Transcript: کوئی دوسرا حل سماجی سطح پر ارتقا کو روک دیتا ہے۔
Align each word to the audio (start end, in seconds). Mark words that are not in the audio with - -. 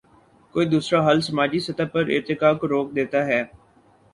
کوئی 0.55 0.65
دوسرا 0.69 0.99
حل 1.07 1.19
سماجی 1.21 1.59
سطح 1.59 1.85
پر 1.93 2.03
ارتقا 2.15 2.49
کو 2.59 2.65
روک 2.67 2.87
دیتا 2.95 3.19
ہے۔ 3.25 3.41